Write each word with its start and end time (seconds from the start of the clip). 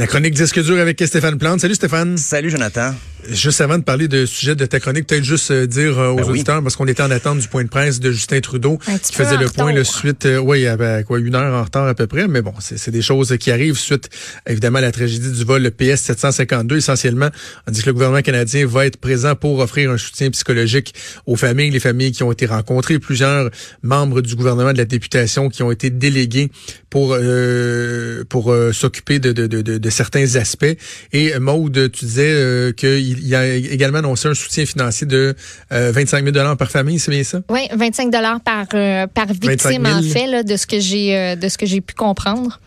La 0.00 0.06
chronique 0.06 0.32
Disque 0.32 0.58
dur 0.62 0.80
avec 0.80 1.02
Stéphane 1.04 1.36
Plante. 1.36 1.60
Salut 1.60 1.74
Stéphane. 1.74 2.16
Salut 2.16 2.48
Jonathan. 2.48 2.94
Juste 3.28 3.60
avant 3.60 3.78
de 3.78 3.82
parler 3.84 4.08
de 4.08 4.26
sujet 4.26 4.54
de 4.54 4.64
ta 4.66 4.80
chronique, 4.80 5.06
peut-être 5.06 5.24
juste 5.24 5.50
euh, 5.50 5.66
dire 5.66 5.98
euh, 5.98 6.08
aux 6.08 6.16
Ben 6.16 6.22
oui. 6.24 6.30
auditeurs, 6.30 6.62
parce 6.62 6.76
qu'on 6.76 6.86
était 6.86 7.02
en 7.02 7.10
attente 7.10 7.38
du 7.38 7.48
point 7.48 7.62
de 7.64 7.68
presse 7.68 8.00
de 8.00 8.10
Justin 8.10 8.40
Trudeau, 8.40 8.78
Un 8.86 8.98
qui 8.98 9.12
faisait 9.14 9.36
le 9.36 9.48
point 9.48 9.72
le 9.72 9.84
suite, 9.84 10.26
euh, 10.26 10.38
oui, 10.38 10.60
il 10.60 10.62
y 10.62 10.66
avait 10.66 11.04
quoi, 11.04 11.18
une 11.18 11.34
heure 11.34 11.54
en 11.54 11.62
retard 11.64 11.86
à 11.86 11.94
peu 11.94 12.06
près, 12.06 12.26
mais 12.28 12.42
bon, 12.42 12.52
c'est 12.60 12.90
des 12.90 13.02
choses 13.02 13.36
qui 13.38 13.50
arrivent 13.50 13.78
suite, 13.78 14.08
évidemment, 14.46 14.78
à 14.78 14.82
la 14.82 14.92
tragédie 14.92 15.30
du 15.30 15.44
vol 15.44 15.62
le 15.62 15.70
PS 15.70 16.00
752. 16.02 16.76
Essentiellement, 16.76 17.28
on 17.68 17.70
dit 17.70 17.82
que 17.82 17.86
le 17.86 17.92
gouvernement 17.92 18.22
canadien 18.22 18.66
va 18.66 18.86
être 18.86 18.96
présent 18.96 19.34
pour 19.34 19.58
offrir 19.60 19.90
un 19.90 19.98
soutien 19.98 20.30
psychologique 20.30 20.94
aux 21.26 21.36
familles, 21.36 21.70
les 21.70 21.80
familles 21.80 22.12
qui 22.12 22.22
ont 22.22 22.32
été 22.32 22.46
rencontrées, 22.46 22.98
plusieurs 22.98 23.50
membres 23.82 24.20
du 24.22 24.34
gouvernement 24.34 24.72
de 24.72 24.78
la 24.78 24.84
députation 24.84 25.48
qui 25.48 25.62
ont 25.62 25.70
été 25.70 25.90
délégués 25.90 26.50
pour 26.88 27.14
euh, 27.14 28.24
pour 28.28 28.52
euh, 28.52 28.72
s'occuper 28.72 29.18
de, 29.18 29.32
de, 29.32 29.46
de, 29.46 29.62
de, 29.62 29.78
de 29.78 29.90
certains 29.90 30.36
aspects. 30.36 30.76
Et 31.12 31.38
Maude, 31.38 31.90
tu 31.92 32.04
disais 32.04 32.32
euh, 32.32 32.72
qu'il 33.14 33.28
y 33.28 33.34
a 33.34 33.54
également 33.54 33.98
annoncé 33.98 34.28
un 34.28 34.34
soutien 34.34 34.66
financier 34.66 35.06
de 35.06 35.34
euh, 35.72 35.92
25 35.92 36.32
000 36.32 36.56
par 36.56 36.70
famille, 36.70 36.98
c'est 36.98 37.10
bien 37.10 37.24
ça? 37.24 37.40
Oui, 37.48 37.68
25 37.74 38.10
dollars 38.10 38.40
par 38.40 38.66
euh, 38.74 39.06
par 39.06 39.26
25 39.26 39.50
victime 39.50 39.86
000. 39.86 39.98
en 39.98 40.02
fait 40.02 40.26
là, 40.26 40.42
de 40.42 40.56
ce 40.56 40.66
que 40.66 40.80
j'ai 40.80 41.16
euh, 41.16 41.36
de 41.36 41.48
ce 41.48 41.58
que 41.58 41.66
j'ai 41.66 41.80
pu 41.80 41.94
comprendre. 41.94 42.60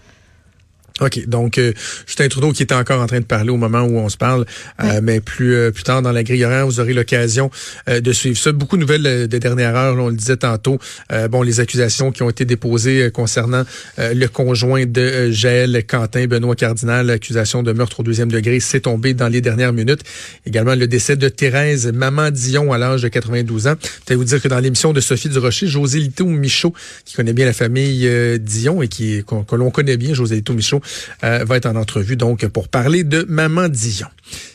OK. 1.04 1.28
Donc, 1.28 1.58
euh, 1.58 1.74
Justin 2.08 2.28
Trudeau 2.30 2.52
qui 2.52 2.64
était 2.64 2.76
encore 2.76 3.02
en 3.02 3.08
train 3.08 3.20
de 3.20 3.26
parler 3.26 3.50
au 3.50 3.58
moment 3.58 3.82
où 3.82 3.98
on 3.98 4.10
se 4.10 4.18
parle, 4.18 4.46
euh, 4.82 5.02
mais 5.04 5.20
plus 5.20 5.54
euh, 5.56 5.72
plus 5.72 5.84
tard 5.84 6.02
dans 6.02 6.12
la 6.12 6.24
grille 6.24 6.46
horaire, 6.46 6.66
vous 6.66 6.80
aurez 6.80 6.94
l'occasion 6.94 7.52
euh, 7.90 8.00
de 8.00 8.12
suivre 8.14 8.38
ça. 8.38 8.52
Beaucoup 8.52 8.78
de 8.78 8.82
nouvelles 8.82 9.06
euh, 9.06 9.28
de 9.28 9.38
dernière 9.38 9.76
heure, 9.76 9.96
là, 9.96 10.04
on 10.04 10.10
le 10.10 10.16
disait 10.16 10.38
tantôt. 10.38 10.80
Euh, 11.12 11.28
bon, 11.28 11.42
les 11.42 11.60
accusations 11.60 12.12
qui 12.12 12.24
ont 12.24 12.30
été 12.30 12.46
déposées 12.46 13.10
concernant 13.12 13.64
euh, 14.00 14.14
le 14.14 14.28
conjoint 14.28 14.86
de 14.86 15.32
Jaël 15.32 15.84
Quentin, 15.86 16.26
Benoît 16.28 16.56
Cardinal, 16.56 17.08
l'accusation 17.08 17.64
de 17.64 17.74
meurtre 17.74 18.00
au 18.00 18.04
deuxième 18.04 18.32
degré, 18.32 18.60
s'est 18.60 18.82
tombé 18.82 19.14
dans 19.14 19.28
les 19.28 19.42
dernières 19.42 19.74
minutes. 19.74 20.02
Également, 20.46 20.76
le 20.76 20.88
décès 20.88 21.16
de 21.16 21.30
Thérèse 21.30 21.92
Maman 21.92 22.32
Dion 22.32 22.72
à 22.72 22.78
l'âge 22.78 23.02
de 23.02 23.08
92 23.08 23.68
ans. 23.68 23.76
Peut-être 23.76 24.18
vous 24.18 24.24
dire 24.24 24.42
que 24.42 24.48
dans 24.48 24.60
l'émission 24.60 24.94
de 24.94 25.02
Sophie 25.02 25.30
Durocher, 25.30 25.68
José 25.68 26.00
Lito 26.00 26.26
Michaud, 26.26 26.74
qui 27.06 27.16
connaît 27.16 27.34
bien 27.34 27.46
la 27.46 27.54
famille 27.54 28.08
euh, 28.08 28.38
Dion 28.38 28.82
et 28.82 28.88
qui 28.88 29.24
que 29.26 29.56
l'on 29.56 29.72
connaît 29.72 29.98
bien, 29.98 30.14
José 30.14 30.36
Lito 30.36 30.54
Michaud, 30.54 30.82
euh, 31.24 31.44
va 31.46 31.58
être 31.58 31.66
en 31.66 31.76
entrevue 31.76 32.16
donc 32.16 32.46
pour 32.48 32.68
parler 32.68 33.04
de 33.04 33.26
Maman 33.30 33.70
Dion. 33.70 34.08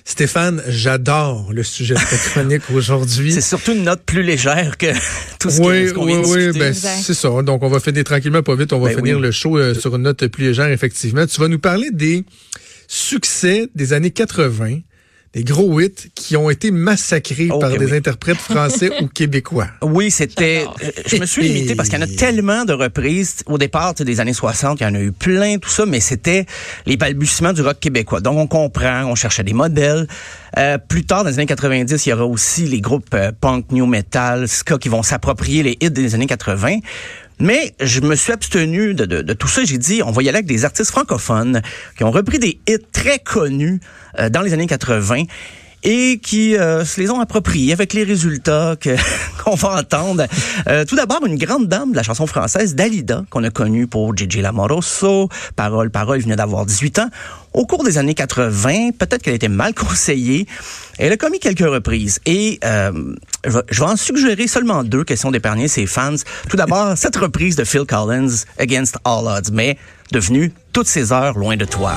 Stéphane, 0.05 0.63
j'adore 0.69 1.53
le 1.53 1.63
sujet 1.63 1.95
de 1.95 2.01
ta 2.01 2.17
chronique 2.31 2.63
aujourd'hui. 2.73 3.33
C'est 3.33 3.41
surtout 3.41 3.73
une 3.73 3.85
note 3.85 4.03
plus 4.05 4.23
légère 4.23 4.79
que 4.79 4.87
tout 5.39 5.51
ce 5.51 5.61
Oui, 5.61 5.93
qu'on 5.93 6.07
vient 6.07 6.19
oui, 6.21 6.47
de 6.47 6.53
oui, 6.53 6.59
ben, 6.59 6.73
c'est 6.75 7.15
ça. 7.15 7.29
Donc, 7.43 7.63
on 7.63 7.69
va 7.69 7.81
finir 7.81 8.05
tranquillement, 8.05 8.43
pas 8.43 8.57
vite. 8.57 8.73
On 8.73 8.81
va 8.81 8.89
Ben 8.91 8.97
finir 8.97 9.17
oui. 9.17 9.23
le 9.23 9.31
show 9.31 9.59
euh, 9.59 9.75
sur 9.75 9.95
une 9.97 10.03
note 10.03 10.27
plus 10.29 10.47
légère, 10.47 10.69
effectivement. 10.69 11.27
Tu 11.27 11.41
vas 11.41 11.49
nous 11.49 11.59
parler 11.59 11.91
des 11.93 12.25
succès 12.89 13.69
des 13.75 13.93
années 13.93 14.11
80, 14.11 14.79
des 15.35 15.45
gros 15.45 15.79
hits 15.81 16.11
qui 16.15 16.37
ont 16.37 16.49
été 16.51 16.71
massacrés 16.71 17.49
Oh, 17.53 17.59
par 17.59 17.73
que 17.73 17.79
des 17.79 17.85
oui. 17.87 17.97
interprètes 17.99 18.39
français 18.39 18.91
ou 19.03 19.09
québécois. 19.09 19.69
Oui, 19.83 20.11
c'était. 20.11 20.65
euh, 20.83 20.91
Je 21.07 21.17
me 21.17 21.27
suis 21.27 21.43
limité 21.43 21.75
parce 21.75 21.89
qu'il 21.89 21.99
y 21.99 22.03
en 22.03 22.07
a 22.07 22.11
tellement 22.11 22.65
de 22.65 22.73
reprises. 22.73 23.37
Au 23.47 23.59
départ, 23.59 23.95
tu 23.95 23.99
sais, 23.99 24.05
des 24.05 24.21
années 24.21 24.33
60, 24.33 24.81
il 24.81 24.85
y 24.85 24.87
en 24.87 24.95
a 24.95 25.01
eu 25.01 25.13
plein, 25.13 25.59
tout 25.59 25.69
ça, 25.69 25.85
mais 25.87 26.01
c'était 26.01 26.47
les 26.87 26.97
balbutiements 26.97 27.53
du 27.53 27.61
rock 27.63 27.79
québécois. 27.79 28.21
Donc, 28.21 28.39
on 28.39 28.47
comprend, 28.47 29.05
on 29.05 29.15
cherchait 29.15 29.45
des 29.45 29.53
modèles. 29.55 30.07
Euh, 30.57 30.79
plus 30.79 31.05
tard, 31.05 31.25
dans 31.25 31.31
les 31.31 31.39
années 31.39 31.47
90, 31.47 32.07
il 32.07 32.09
y 32.09 32.13
aura 32.13 32.25
aussi 32.25 32.65
les 32.65 32.81
groupes 32.81 33.13
euh, 33.15 33.31
punk, 33.39 33.71
new 33.71 33.87
metal, 33.87 34.49
ska 34.49 34.79
qui 34.79 34.89
vont 34.89 35.03
s'approprier 35.03 35.63
les 35.63 35.77
hits 35.81 35.91
des 35.91 36.15
années 36.15 36.27
80. 36.27 36.79
Mais 37.41 37.75
je 37.81 38.01
me 38.01 38.17
suis 38.17 38.33
abstenu 38.33 38.95
de, 38.95 39.05
de- 39.05 39.23
de 39.23 39.33
tout 39.33 39.49
ça. 39.49 39.65
J'ai 39.65 39.79
dit, 39.79 40.03
on 40.05 40.11
va 40.11 40.23
y 40.23 40.29
aller 40.29 40.39
avec 40.39 40.47
des 40.47 40.65
artistes 40.65 40.91
francophones 40.91 41.63
qui 41.97 42.05
ont 42.05 42.11
repris 42.11 42.39
des 42.39 42.61
hits 42.69 42.79
très 42.93 43.19
connus 43.19 43.81
euh, 44.19 44.29
dans 44.29 44.43
les 44.43 44.53
années 44.53 44.67
80 44.67 45.25
et 45.85 46.19
qui 46.19 46.57
euh, 46.57 46.85
se 46.85 47.01
les 47.01 47.11
ont 47.11 47.21
appropriés 47.21 47.73
avec 47.73 47.93
les 47.93 48.05
résultats 48.05 48.75
que 48.81 48.91
qu'on 49.45 49.55
va 49.55 49.79
entendre. 49.81 50.25
Euh, 50.69 50.85
tout 50.85 50.97
d'abord, 50.97 51.25
une 51.25 51.37
grande 51.39 51.69
dame 51.69 51.93
de 51.93 51.97
la 51.97 52.03
chanson 52.03 52.27
française, 52.27 52.75
Dalida, 52.75 53.25
qu'on 53.31 53.45
a 53.45 53.51
connue 53.51 53.87
pour 53.87 54.17
Gigi 54.17 54.41
Lamoroso, 54.41 55.29
Parole, 55.57 55.91
Parole, 55.91 56.21
venait 56.21 56.37
d'avoir 56.37 56.67
18 56.67 56.99
ans. 57.01 57.09
Au 57.55 57.65
cours 57.65 57.83
des 57.85 57.97
années 57.99 58.15
80, 58.15 58.91
peut-être 58.99 59.23
qu'elle 59.23 59.35
était 59.35 59.49
mal 59.49 59.73
conseillée. 59.75 60.47
Elle 60.99 61.13
a 61.13 61.17
commis 61.17 61.39
quelques 61.39 61.61
reprises. 61.61 62.19
Et 62.27 62.59
euh, 62.65 63.15
je 63.47 63.51
vais- 63.81 63.89
en 63.89 63.97
suggérer 63.97 64.47
seulement 64.49 64.85
deux, 64.85 65.05
question 65.05 65.31
d'épargner 65.31 65.69
ses 65.69 65.87
fans. 65.87 66.15
Tout 66.51 66.57
d'abord, 66.57 66.97
cette 66.97 67.17
reprise 67.17 67.57
de 67.57 67.65
Phil 67.65 67.85
Collins, 67.87 68.45
Against 68.59 68.97
All 69.05 69.27
Odds, 69.27 69.51
mais 69.53 69.79
devenue 70.13 70.53
Toutes 70.73 70.89
ces 70.89 71.13
heures 71.13 71.39
loin 71.39 71.57
de 71.57 71.65
toi. 71.65 71.93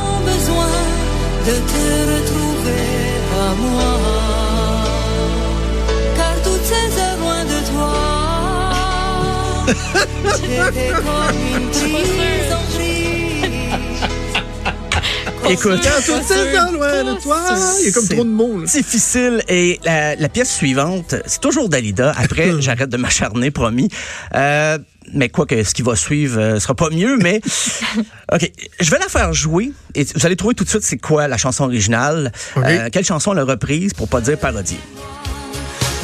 Écoute. 15.49 15.81
Quand 15.83 16.13
toutes 16.13 16.23
ces 16.23 16.53
gens 16.53 16.71
loin 16.71 17.03
de 17.03 17.21
toi, 17.21 17.39
il 17.79 17.87
y 17.87 17.89
a 17.89 17.91
comme 17.91 18.03
C'est 18.03 18.15
trop 18.15 18.23
de 18.23 18.59
là. 18.59 18.65
difficile. 18.65 19.43
Et 19.49 19.79
la, 19.83 20.15
la 20.15 20.29
pièce 20.29 20.53
suivante, 20.53 21.15
c'est 21.25 21.41
toujours 21.41 21.67
Dalida. 21.67 22.13
Après, 22.17 22.53
j'arrête 22.61 22.89
de 22.89 22.97
m'acharner, 22.97 23.51
promis. 23.51 23.89
Euh, 24.35 24.77
mais 25.13 25.29
quoi 25.29 25.45
que 25.45 25.63
ce 25.63 25.73
qui 25.73 25.81
va 25.81 25.95
suivre 25.95 26.39
euh, 26.39 26.59
sera 26.59 26.75
pas 26.75 26.89
mieux, 26.89 27.17
mais 27.17 27.41
OK, 28.33 28.49
je 28.79 28.91
vais 28.91 28.99
la 28.99 29.09
faire 29.09 29.33
jouer 29.33 29.71
et 29.95 30.05
vous 30.15 30.25
allez 30.25 30.35
trouver 30.35 30.53
tout 30.55 30.63
de 30.63 30.69
suite 30.69 30.83
c'est 30.83 30.97
quoi 30.99 31.27
la 31.27 31.37
chanson 31.37 31.65
originale. 31.65 32.31
Euh, 32.57 32.89
quelle 32.91 33.03
chanson 33.05 33.33
elle 33.33 33.39
a 33.39 33.43
reprise 33.43 33.93
pour 33.93 34.07
pas 34.07 34.21
dire 34.21 34.37
parodie? 34.37 34.79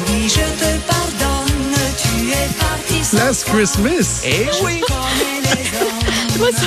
Oui, 0.08 0.28
je 0.28 0.34
te 0.34 0.97
sans 3.10 3.16
Last 3.16 3.44
Christmas. 3.44 4.20
Eh 4.24 4.46
oui. 4.62 4.82
Moi, 6.38 6.48
ça, 6.52 6.66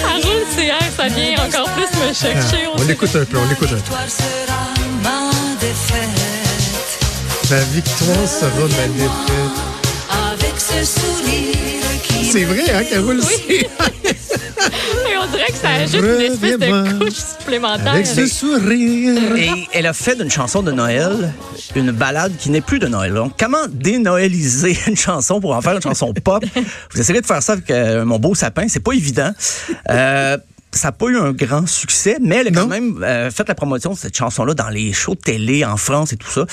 ça 0.00 0.12
roule 0.22 0.44
CR, 0.54 0.84
ça 0.96 1.08
vient 1.08 1.34
encore 1.44 1.70
plus 1.72 1.90
me 2.00 2.12
chercher. 2.12 2.68
On 2.76 2.82
l'écoute 2.84 3.14
un 3.14 3.24
peu, 3.24 3.38
on 3.38 3.48
l'écoute 3.48 3.70
un 3.72 3.76
peu. 3.76 3.80
Victoire 3.80 4.08
sera 4.08 4.62
ma 5.02 5.30
défaite. 5.60 6.08
La 7.50 7.60
victoire 7.64 8.28
sera 8.28 8.62
ma 8.62 8.86
défaite. 8.88 9.58
Avec 10.32 10.54
ce 10.58 10.84
sourire 11.00 12.02
qui 12.02 12.24
C'est 12.30 12.44
vrai, 12.44 12.70
hein, 12.72 12.84
Carole? 12.88 13.20
Oui. 13.20 13.66
Et 15.10 15.16
on 15.18 15.26
dirait 15.26 15.46
que 15.48 15.58
ça 15.60 15.70
ajoute 15.70 16.00
une 16.00 16.32
espèce 16.32 16.58
de 16.58 16.98
couche 16.98 17.33
supplémentaire. 17.44 17.92
Avec 17.92 18.06
ce 18.06 18.26
sourire. 18.26 19.36
Et 19.36 19.68
elle 19.72 19.86
a 19.86 19.92
fait 19.92 20.16
d'une 20.16 20.30
chanson 20.30 20.62
de 20.62 20.72
Noël 20.72 21.32
une 21.74 21.90
balade 21.90 22.32
qui 22.38 22.50
n'est 22.50 22.60
plus 22.60 22.78
de 22.78 22.86
Noël. 22.86 23.12
Donc, 23.12 23.32
comment 23.38 23.66
dénoëliser 23.70 24.78
une 24.86 24.96
chanson 24.96 25.40
pour 25.40 25.54
en 25.54 25.60
faire 25.60 25.74
une 25.74 25.82
chanson 25.82 26.12
pop? 26.12 26.44
Vous 26.92 27.00
essayerez 27.00 27.20
de 27.20 27.26
faire 27.26 27.42
ça 27.42 27.52
avec 27.52 27.70
euh, 27.70 28.04
mon 28.04 28.18
beau 28.18 28.34
sapin. 28.34 28.66
C'est 28.68 28.82
pas 28.82 28.92
évident. 28.92 29.32
Euh, 29.90 30.38
ça 30.74 30.88
n'a 30.88 30.92
pas 30.92 31.06
eu 31.06 31.16
un 31.18 31.32
grand 31.32 31.66
succès, 31.66 32.16
mais 32.20 32.36
elle 32.36 32.48
a 32.48 32.50
quand 32.50 32.66
même 32.66 33.02
euh, 33.02 33.30
fait 33.30 33.46
la 33.48 33.54
promotion 33.54 33.92
de 33.92 33.98
cette 33.98 34.16
chanson-là 34.16 34.54
dans 34.54 34.68
les 34.68 34.92
shows 34.92 35.14
de 35.14 35.20
télé 35.20 35.64
en 35.64 35.76
France 35.76 36.12
et 36.12 36.16
tout 36.16 36.30
ça. 36.30 36.44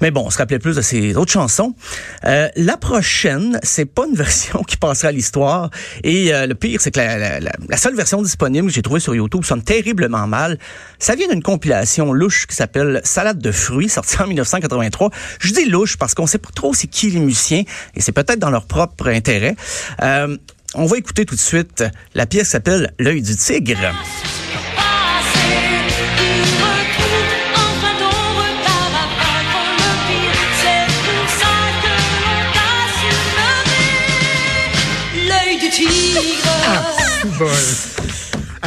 Mais 0.00 0.10
bon, 0.10 0.24
on 0.26 0.30
se 0.30 0.38
rappelait 0.38 0.58
plus 0.58 0.76
de 0.76 0.82
ses 0.82 1.16
autres 1.16 1.32
chansons. 1.32 1.74
Euh, 2.24 2.48
la 2.56 2.76
prochaine, 2.76 3.58
c'est 3.62 3.84
pas 3.86 4.06
une 4.08 4.14
version 4.16 4.62
qui 4.62 4.76
passera 4.76 5.08
à 5.08 5.12
l'histoire. 5.12 5.70
Et 6.04 6.34
euh, 6.34 6.46
le 6.46 6.54
pire, 6.54 6.80
c'est 6.80 6.90
que 6.90 6.98
la, 7.00 7.16
la- 7.18 7.40
la- 7.40 7.52
la 7.68 7.76
seule 7.76 7.94
version 7.94 8.22
disponible 8.22 8.68
que 8.68 8.72
j'ai 8.74 8.82
trouvée 8.82 9.00
sur 9.00 9.14
YouTube 9.14 9.44
sonne 9.44 9.62
terriblement 9.62 10.26
mal. 10.26 10.58
Ça 10.98 11.14
vient 11.14 11.28
d'une 11.28 11.42
compilation 11.42 12.12
louche 12.12 12.46
qui 12.46 12.56
s'appelle 12.56 13.00
Salade 13.04 13.38
de 13.38 13.52
fruits, 13.52 13.88
sortie 13.88 14.20
en 14.20 14.26
1983. 14.26 15.10
Je 15.40 15.52
dis 15.52 15.64
louche 15.66 15.96
parce 15.96 16.14
qu'on 16.14 16.26
sait 16.26 16.38
pas 16.38 16.50
trop 16.54 16.74
c'est 16.74 16.86
qui 16.88 17.10
les 17.10 17.20
musiciens 17.20 17.62
et 17.94 18.00
c'est 18.00 18.12
peut-être 18.12 18.38
dans 18.38 18.50
leur 18.50 18.66
propre 18.66 19.08
intérêt. 19.08 19.54
On 20.74 20.86
va 20.86 20.98
écouter 20.98 21.24
tout 21.24 21.34
de 21.34 21.40
suite. 21.40 21.84
La 22.14 22.26
pièce 22.26 22.50
s'appelle 22.50 22.92
L'œil 22.98 23.22
du 23.22 23.36
tigre. 23.36 23.92
Ah, 36.66 37.99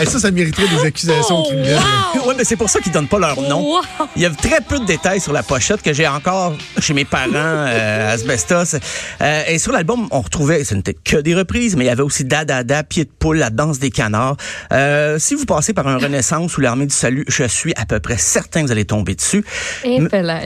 Hey, 0.03 0.09
ça, 0.11 0.19
ça 0.19 0.31
mériterait 0.31 0.67
des 0.67 0.85
accusations 0.85 1.39
Oh, 1.39 1.47
criminelles. 1.47 1.75
wow! 1.77 2.23
Ouais, 2.27 2.35
mais 2.37 2.45
c'est 2.45 2.55
pour 2.55 2.69
ça 2.69 2.79
qu'ils 2.79 2.91
donnent 2.93 3.07
pas 3.09 3.19
leur 3.19 3.41
nom. 3.41 3.61
Wow! 3.61 3.81
Il 4.15 4.21
y 4.21 4.25
a 4.25 4.29
très 4.29 4.61
peu 4.61 4.79
de 4.79 4.85
détails 4.85 5.19
sur 5.19 5.33
la 5.33 5.43
pochette 5.43 5.81
que 5.81 5.91
j'ai 5.93 6.07
encore 6.07 6.53
chez 6.79 6.93
mes 6.93 7.03
parents, 7.05 7.31
euh, 7.35 8.13
Asbestos. 8.13 8.75
Euh, 9.21 9.43
et 9.47 9.59
sur 9.59 9.71
l'album, 9.73 10.07
on 10.11 10.21
retrouvait, 10.21 10.63
ce 10.63 10.73
n'était 10.75 10.93
que 10.93 11.17
des 11.17 11.35
reprises, 11.35 11.75
mais 11.75 11.83
il 11.85 11.87
y 11.87 11.91
avait 11.91 12.01
aussi 12.03 12.23
Da 12.23 12.45
Da 12.45 12.83
Pied 12.83 13.05
de 13.05 13.09
poule, 13.17 13.37
La 13.37 13.49
danse 13.49 13.79
des 13.79 13.91
canards. 13.91 14.37
Euh, 14.71 15.19
si 15.19 15.35
vous 15.35 15.45
passez 15.45 15.73
par 15.73 15.87
un 15.87 15.97
Renaissance 15.97 16.57
ou 16.57 16.61
l'Armée 16.61 16.85
du 16.85 16.95
Salut, 16.95 17.25
je 17.27 17.43
suis 17.43 17.73
à 17.75 17.85
peu 17.85 17.99
près 17.99 18.17
certain 18.17 18.61
que 18.61 18.67
vous 18.67 18.71
allez 18.71 18.85
tomber 18.85 19.15
dessus. 19.15 19.43
Et. 19.83 19.99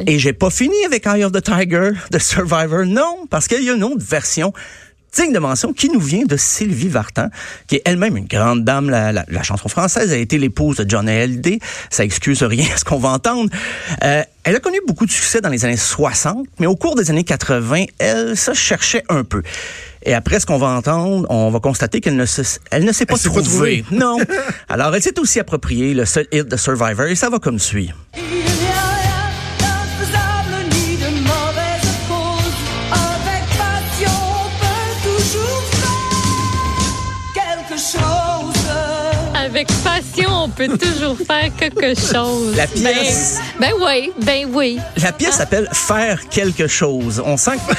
Et 0.07 0.19
j'ai 0.19 0.33
pas 0.33 0.50
fini 0.50 0.75
avec 0.86 1.06
Eye 1.06 1.24
of 1.24 1.31
the 1.31 1.44
Tiger 1.44 1.92
de 2.12 2.19
Survivor. 2.19 2.86
Non, 2.86 3.25
parce 3.30 3.48
qu'il 3.48 3.63
y 3.63 3.69
a 3.69 3.74
une 3.74 3.83
autre 3.83 4.04
version 4.04 4.51
digne 5.18 5.34
de 5.34 5.40
mention 5.40 5.74
qui 5.74 5.90
nous 5.90 6.00
vient 6.00 6.24
de 6.25 6.38
Sylvie 6.38 6.88
Vartan, 6.88 7.30
qui 7.68 7.75
est 7.78 7.81
elle-même 7.86 8.16
une 8.18 8.25
grande 8.28 8.64
dame. 8.64 8.90
La, 8.90 9.12
la- 9.12 9.25
la 9.28 9.44
chanson 9.44 9.68
française 9.68 10.12
a 10.12 10.18
été 10.18 10.38
l'épouse 10.38 10.78
de 10.78 10.90
John 10.90 11.10
Hallyday. 11.10 11.60
Ça 11.90 12.04
excuse 12.04 12.44
rien 12.44 12.66
à 12.74 12.78
ce 12.81 12.86
qu'on 12.86 13.00
va 13.00 13.10
entendre. 13.10 13.50
Euh, 14.04 14.24
elle 14.44 14.56
a 14.56 14.60
connu 14.60 14.78
beaucoup 14.88 15.06
de 15.06 15.12
succès 15.12 15.42
dans 15.42 15.50
les 15.50 15.66
années 15.66 15.75
60, 15.75 16.46
mais 16.60 16.68
au 16.68 16.75
cours 16.75 16.96
des 16.96 17.10
années 17.12 17.24
80, 17.25 17.86
elle 18.00 18.38
se 18.38 18.54
cherchait 18.54 19.04
un 19.10 19.24
peu. 19.24 19.42
Et 20.04 20.14
après 20.14 20.40
ce 20.40 20.46
qu'on 20.46 20.58
va 20.58 20.68
entendre, 20.68 21.25
on 21.30 21.50
va 21.50 21.60
constater 21.60 22.00
qu'elle 22.00 22.16
ne 22.16 22.25
se, 22.25 22.42
elle 22.72 22.86
ne 22.86 22.92
s'est 22.94 23.06
pas, 23.06 23.16
pas 23.16 23.19
trouvée. 23.19 23.44
trouvée. 23.44 23.86
Non. 23.92 24.18
Alors, 24.69 24.96
elle 24.96 25.02
s'est 25.02 25.19
aussi 25.19 25.40
appropriée 25.40 25.94
le 25.94 26.06
seul 26.06 26.28
hit 26.31 26.48
de 26.48 26.56
Survivor 26.56 27.08
et 27.08 27.16
ça 27.16 27.30
va 27.30 27.40
comme 27.40 27.60
suit. 27.60 27.92
Avec 39.57 39.69
passion, 39.83 40.30
on 40.44 40.50
peut 40.50 40.68
toujours 40.77 41.18
faire 41.18 41.50
quelque 41.57 41.95
chose. 42.00 42.56
La 42.56 42.68
pièce. 42.68 43.39
Ben, 43.59 43.71
ben 43.71 43.74
oui, 43.83 44.12
ben 44.24 44.48
oui. 44.54 44.77
La 45.01 45.12
pièce 45.12 45.33
s'appelle 45.38 45.68
Faire 45.74 46.30
quelque 46.30 46.68
chose. 46.68 47.19
On 47.25 47.38
sent 47.38 47.54
que 47.68 47.74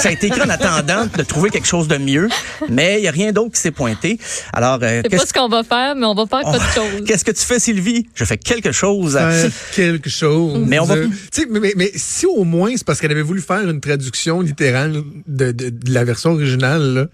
ça 0.00 0.10
a 0.10 0.12
été 0.12 0.28
écrit 0.28 0.42
en 0.42 0.48
attendant 0.48 1.06
de 1.06 1.22
trouver 1.24 1.50
quelque 1.50 1.66
chose 1.66 1.88
de 1.88 1.96
mieux, 1.96 2.28
mais 2.68 2.98
il 2.98 3.00
n'y 3.00 3.08
a 3.08 3.10
rien 3.10 3.32
d'autre 3.32 3.50
qui 3.50 3.60
s'est 3.60 3.72
pointé. 3.72 4.20
Alors, 4.52 4.78
euh, 4.80 5.00
C'est 5.02 5.08
pas 5.08 5.08
qu'est-ce 5.08 5.26
ce 5.30 5.32
qu'on 5.32 5.48
va 5.48 5.64
faire, 5.64 5.96
mais 5.96 6.06
on 6.06 6.14
va 6.14 6.24
faire 6.26 6.42
on- 6.44 6.52
quelque 6.52 6.72
chose. 6.72 7.04
qu'est-ce 7.08 7.24
que 7.24 7.32
tu 7.32 7.42
fais, 7.44 7.58
Sylvie? 7.58 8.06
Je 8.14 8.24
fais 8.24 8.38
quelque 8.38 8.70
chose. 8.70 9.14
Faire 9.14 9.50
quelque 9.74 10.08
chose. 10.10 10.62
Mais 10.64 10.78
on 10.78 10.84
va- 10.84 10.98
Tu 10.98 11.10
sais, 11.32 11.46
mais, 11.50 11.58
mais- 11.58 11.74
mais 11.76 11.90
si 11.96 12.26
au 12.26 12.44
moins 12.44 12.70
c'est 12.76 12.84
parce 12.86 13.00
qu'elle 13.00 13.10
avait 13.10 13.22
voulu 13.22 13.40
faire 13.40 13.68
une 13.68 13.80
traduction 13.80 14.40
littérale 14.40 15.02
de, 15.26 15.50
de- 15.50 15.70
de 15.70 15.92
la 15.92 16.04
version 16.04 16.30
originale, 16.30 16.94
là. 16.94 17.06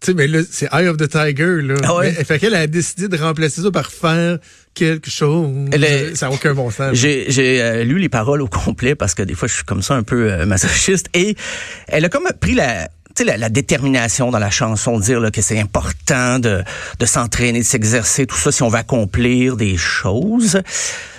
Tu 0.00 0.06
sais, 0.06 0.14
mais 0.14 0.26
là, 0.26 0.40
c'est 0.50 0.66
Eye 0.72 0.88
of 0.88 0.96
the 0.96 1.08
Tiger, 1.08 1.60
là. 1.60 1.74
Ah 1.84 1.96
ouais? 1.96 2.14
Mais, 2.16 2.24
fait 2.24 2.38
qu'elle 2.38 2.54
a 2.54 2.66
décidé 2.66 3.08
de 3.08 3.16
remplacer 3.18 3.60
ça 3.60 3.70
par 3.70 3.92
faire 3.92 4.38
quelque 4.72 5.10
chose. 5.10 5.50
Ça 6.14 6.28
n'a 6.28 6.34
aucun 6.34 6.54
bon 6.54 6.70
sens. 6.70 6.94
J'ai 6.94 7.26
j'ai, 7.28 7.60
euh, 7.60 7.84
lu 7.84 7.98
les 7.98 8.08
paroles 8.08 8.40
au 8.40 8.48
complet 8.48 8.94
parce 8.94 9.14
que 9.14 9.22
des 9.22 9.34
fois 9.34 9.46
je 9.46 9.54
suis 9.54 9.64
comme 9.64 9.82
ça 9.82 9.94
un 9.94 10.02
peu 10.02 10.32
euh, 10.32 10.46
masochiste 10.46 11.08
et 11.12 11.36
elle 11.88 12.06
a 12.06 12.08
comme 12.08 12.26
pris 12.40 12.54
la 12.54 12.88
tu 13.14 13.22
sais, 13.22 13.24
la, 13.24 13.36
la 13.36 13.48
détermination 13.48 14.30
dans 14.30 14.38
la 14.38 14.50
chanson, 14.50 14.98
de 14.98 15.02
dire 15.04 15.20
là, 15.20 15.30
que 15.30 15.42
c'est 15.42 15.58
important 15.60 16.38
de, 16.38 16.62
de 16.98 17.06
s'entraîner, 17.06 17.60
de 17.60 17.64
s'exercer, 17.64 18.26
tout 18.26 18.36
ça 18.36 18.52
si 18.52 18.62
on 18.62 18.68
veut 18.68 18.78
accomplir 18.78 19.56
des 19.56 19.76
choses. 19.76 20.60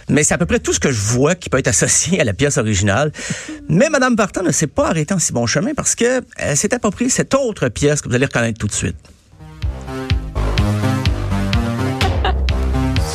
Mais 0.09 0.23
c'est 0.23 0.33
à 0.33 0.37
peu 0.37 0.45
près 0.45 0.59
tout 0.59 0.73
ce 0.73 0.79
que 0.79 0.91
je 0.91 0.99
vois 0.99 1.35
qui 1.35 1.49
peut 1.49 1.57
être 1.59 1.67
associé 1.67 2.19
à 2.19 2.23
la 2.23 2.33
pièce 2.33 2.57
originale. 2.57 3.11
Mais 3.69 3.89
Madame 3.89 4.15
Vartan 4.15 4.43
ne 4.43 4.51
s'est 4.51 4.67
pas 4.67 4.87
arrêtée 4.89 5.13
en 5.13 5.19
si 5.19 5.31
bon 5.31 5.45
chemin 5.45 5.73
parce 5.73 5.95
que 5.95 6.21
elle 6.37 6.57
s'est 6.57 6.73
appropriée 6.73 7.09
cette 7.09 7.33
autre 7.33 7.69
pièce 7.69 8.01
que 8.01 8.09
vous 8.09 8.15
allez 8.15 8.25
reconnaître 8.25 8.59
tout 8.59 8.67
de 8.67 8.73
suite. 8.73 8.97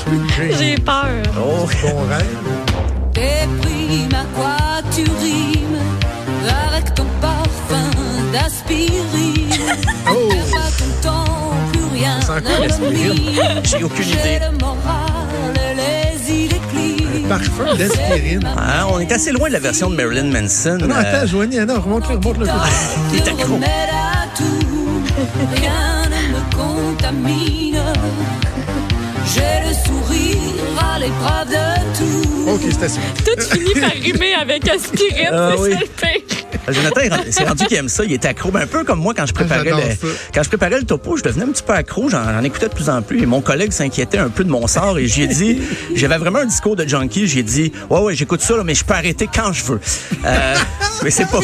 J'ai 0.58 0.76
peur. 0.76 1.23
Oh, 1.38 1.67
Bon 1.82 2.06
rêve. 2.06 2.26
Déprime 3.12 4.17
Ça 12.21 12.21
sent 12.21 12.43
quoi, 12.43 12.59
ne 12.59 12.62
l'aspirine? 12.69 13.15
domine. 13.15 13.61
J'ai 13.65 13.83
aucune 13.85 14.09
idée. 14.09 14.38
le. 14.50 14.56
Parfum 17.29 17.75
d'aspirine. 17.77 18.44
hein, 18.56 18.87
on 18.91 19.00
est 19.00 19.11
assez 19.11 19.33
loin 19.33 19.49
de 19.49 19.55
la 19.55 19.59
version 19.59 19.91
de 19.91 19.97
Marilyn 19.97 20.31
Manson. 20.31 20.79
Non, 20.81 20.87
non, 20.88 20.94
Euh, 20.97 21.00
attends, 21.00 21.27
Joanie, 21.27 21.59
non, 21.67 21.81
remonte-le, 21.81 22.15
remonte-le. 22.17 22.47
il 23.12 23.19
est 23.19 23.29
accro. 23.29 23.55
remède 23.55 23.69
à 23.93 24.29
tout, 24.37 25.03
rien 25.56 26.05
ne 26.05 26.21
me 26.35 26.41
contamine. 26.55 27.83
J'ai 29.35 29.59
le 29.69 29.75
sourire 29.75 30.38
à 30.79 30.81
l'épreuve 31.00 31.49
de 31.49 31.67
tout. 31.99 32.50
OK, 32.50 32.61
c'est 32.71 32.85
assez. 32.85 33.00
Tout 33.25 33.41
finit 33.43 33.75
par 33.81 33.91
rimer 33.91 34.35
avec 34.41 34.69
aspirine, 34.69 35.31
Ah 35.33 35.50
c'est 35.56 35.61
oui. 35.61 35.75
Jonathan, 36.69 37.17
c'est 37.31 37.45
rendu 37.45 37.65
qu'il 37.67 37.77
aime 37.77 37.89
ça. 37.89 38.05
Il 38.05 38.13
était 38.13 38.29
accro. 38.29 38.51
Ben, 38.51 38.63
un 38.63 38.67
peu 38.67 38.85
comme 38.85 39.01
moi 39.01 39.15
quand 39.15 39.27
je 39.27 39.33
préparais 39.33 39.71
le, 39.71 40.09
quand 40.35 40.43
je 40.43 40.49
préparais 40.49 40.79
le 40.79 40.85
topo, 40.85 41.17
je 41.17 41.23
devenais 41.23 41.45
un 41.45 41.53
petit 41.53 41.63
peu 41.63 41.73
accro. 41.73 42.09
J'en, 42.09 42.25
j'en 42.25 42.43
écoutais 42.43 42.69
de 42.69 42.75
plus 42.75 42.89
en 42.89 43.03
plus. 43.03 43.23
Et 43.23 43.27
mon 43.27 43.41
collègue 43.41 43.73
s'inquiétait 43.73 44.19
un 44.19 44.29
peu 44.29 44.45
de 44.45 44.51
mon 44.51 44.67
sort. 44.67 44.99
Et 44.99 45.07
j'ai 45.07 45.27
dit, 45.27 45.61
j'avais 45.95 46.19
vraiment 46.19 46.41
un 46.41 46.47
discours 46.47 46.77
de 46.77 46.87
junkie. 46.87 47.27
J'ai 47.27 47.43
dit, 47.43 47.73
ouais, 47.91 48.01
ouais, 48.01 48.15
j'écoute 48.15 48.41
ça, 48.41 48.57
là, 48.57 48.65
mais 48.65 48.75
je 48.75 48.85
peux 48.85 48.95
arrêter 48.95 49.29
quand 49.33 49.53
je 49.53 49.65
veux. 49.65 49.81
Euh, 50.25 50.55
mais 51.05 51.11
c'est 51.11 51.27
pas, 51.27 51.41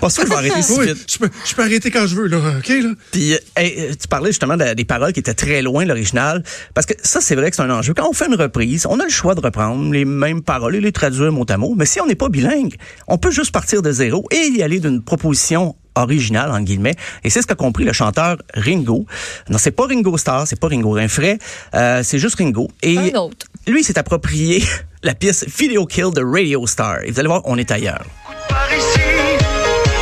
pas 0.00 0.10
sûr 0.10 0.22
que 0.24 0.28
je 0.28 0.32
vais 0.32 0.38
arrêter 0.38 0.62
si 0.62 0.72
Oui, 0.78 0.86
vite. 0.86 1.04
je 1.12 1.18
peux, 1.18 1.28
je 1.46 1.54
peux 1.54 1.62
arrêter 1.62 1.90
quand 1.90 2.06
je 2.06 2.14
veux, 2.14 2.26
là. 2.26 2.38
OK, 2.58 2.68
là? 2.68 2.90
Puis, 3.12 3.34
euh, 3.34 3.38
hey, 3.56 3.74
euh, 3.78 3.92
tu 4.00 4.08
parlais 4.08 4.30
justement 4.30 4.56
de- 4.56 4.74
des 4.74 4.84
paroles 4.84 5.12
qui 5.12 5.20
étaient 5.20 5.34
très 5.34 5.62
loin 5.62 5.82
de 5.84 5.88
l'original. 5.88 6.42
Parce 6.74 6.86
que 6.86 6.94
ça, 7.02 7.20
c'est 7.20 7.34
vrai 7.34 7.50
que 7.50 7.56
c'est 7.56 7.62
un 7.62 7.70
enjeu. 7.70 7.92
Quand 7.94 8.08
on 8.08 8.12
fait 8.12 8.26
une 8.26 8.34
reprise, 8.36 8.86
on 8.88 8.98
a 9.00 9.04
le 9.04 9.10
choix 9.10 9.34
de 9.34 9.40
reprendre 9.40 9.92
les 9.92 10.04
mêmes 10.04 10.42
paroles 10.42 10.76
et 10.76 10.80
les 10.80 10.92
traduire 10.92 11.32
mot 11.32 11.44
à 11.48 11.56
mot. 11.56 11.74
Mais 11.76 11.86
si 11.86 12.00
on 12.00 12.06
n'est 12.06 12.14
pas 12.14 12.28
bilingue, 12.28 12.74
on 13.08 13.18
peut 13.18 13.30
juste 13.30 13.52
partir 13.52 13.82
de 13.82 13.92
zéro 13.92 14.26
et 14.30 14.46
y 14.48 14.62
aller 14.62 14.80
d'une 14.80 15.02
proposition 15.02 15.74
originale, 15.96 16.50
en 16.52 16.60
guillemets. 16.60 16.94
Et 17.24 17.30
c'est 17.30 17.42
ce 17.42 17.46
qu'a 17.48 17.56
compris 17.56 17.84
le 17.84 17.92
chanteur 17.92 18.36
Ringo. 18.54 19.06
Non, 19.50 19.58
c'est 19.58 19.72
pas 19.72 19.86
Ringo 19.86 20.16
Starr, 20.16 20.46
c'est 20.46 20.58
pas 20.58 20.68
Ringo 20.68 20.92
Rinfray, 20.92 21.36
euh, 21.74 22.02
c'est 22.04 22.18
juste 22.20 22.36
Ringo. 22.36 22.68
Et 22.82 22.96
Un 22.96 23.18
autre. 23.18 23.46
lui, 23.66 23.80
il 23.80 23.84
s'est 23.84 23.98
approprié 23.98 24.62
la 25.02 25.14
pièce 25.14 25.44
Video 25.58 25.84
Kill 25.86 26.10
de 26.14 26.22
Radio 26.22 26.64
Star. 26.66 27.02
Et 27.04 27.10
vous 27.10 27.18
allez 27.18 27.28
voir, 27.28 27.42
on 27.44 27.58
est 27.58 27.70
ailleurs. 27.72 28.04
Par 28.50 28.68
ici, 28.76 29.10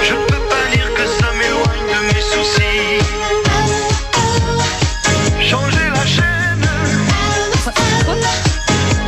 je 0.09 0.15
peux 0.29 0.45
pas 0.53 0.65
dire 0.75 0.89
que 0.95 1.05
ça 1.19 1.29
m'éloigne 1.39 1.87
de 1.95 2.01
mes 2.09 2.23
soucis. 2.33 2.99
Changer 5.51 5.89
la 5.95 6.07
chaîne, 6.07 6.67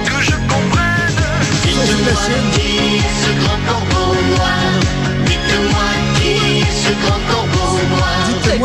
que 0.08 0.18
je 0.28 0.36
comprenne. 0.52 1.20
Dites-moi 1.64 2.30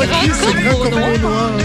qui 0.07 0.25
ce 0.41 0.51
grand 0.57 0.77
corbeau 0.77 1.17
noir. 1.23 1.64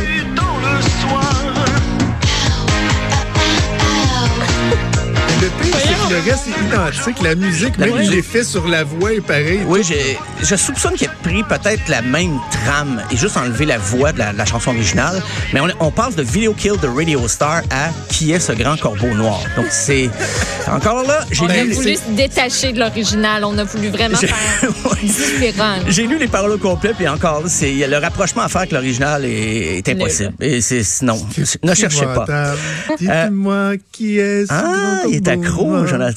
Le 6.25 6.31
reste 6.31 6.49
est 6.49 6.67
identique. 6.67 7.23
La 7.23 7.35
musique, 7.35 7.77
La 7.79 7.87
même 7.87 7.97
musique. 7.97 8.15
l'effet 8.15 8.45
sur 8.45 8.67
la 8.69 8.85
voix 8.85 9.13
est 9.13 9.21
pareil. 9.21 9.61
Oui, 9.67 9.81
j'ai, 9.87 10.19
je 10.43 10.55
soupçonne 10.57 10.95
qu'il 10.95 11.07
a 11.09 11.13
pris 11.23 11.43
peut-être 11.45 11.89
la 11.89 12.03
même 12.03 12.39
trame 12.51 13.01
et 13.11 13.17
juste 13.17 13.37
enlevé 13.37 13.65
la 13.65 13.79
voix 13.79 14.13
de 14.13 14.19
la, 14.19 14.45
chanson 14.45 14.71
originale. 14.71 15.23
Mais 15.53 15.61
on, 15.61 15.69
on 15.81 15.91
passe 15.91 16.17
de 16.17 16.23
Video 16.23 16.53
Kill 16.53 16.73
de 16.83 16.89
Radio 16.89 17.27
Star 17.29 17.63
à 17.71 17.91
Qui 18.09 18.33
est 18.33 18.41
ce 18.41 18.53
grand 18.53 18.77
corbeau 18.79 19.15
noir? 19.15 19.41
Donc 19.57 19.67
c'est 19.71 20.11
encore 20.71 21.05
là, 21.07 21.25
j'ai 21.31 21.43
On 21.45 21.49
a 21.49 21.63
lu, 21.65 21.73
voulu 21.73 21.95
se 21.97 22.11
détacher 22.11 22.73
de 22.73 22.81
l'original. 22.81 23.45
On 23.45 23.57
a 23.59 23.65
voulu 23.65 23.89
vraiment 23.89 24.19
J'ai- 24.21 24.27
faire 24.27 24.71
différent. 25.03 25.77
j'ai 25.89 26.07
lu 26.07 26.19
les 26.19 26.29
paroles 26.29 26.53
au 26.53 26.59
complet 26.59 26.93
puis 26.97 27.09
encore 27.09 27.41
là, 27.43 27.49
c'est 27.49 27.73
le 27.87 27.97
rapprochement 27.99 28.43
à 28.43 28.49
faire 28.49 28.63
avec 28.63 28.73
l'original 28.73 29.25
est, 29.25 29.79
est 29.79 29.89
impossible. 29.89 30.35
Et 30.41 30.61
c'est 30.61 30.83
non, 31.03 31.21
ne 31.63 31.75
cherchez 31.75 32.05
pas. 32.05 32.25
Épouvantable. 32.25 32.59
Dites-moi 32.99 33.73
qui 33.93 34.19
est 34.19 34.47
ce 34.47 34.53
Ah, 34.53 34.63
grand 34.63 35.09
il 35.11 35.17
est 35.17 35.25
corbeau 35.25 35.43
accro, 35.43 35.67
noir? 35.71 35.87
Jonathan. 35.87 36.10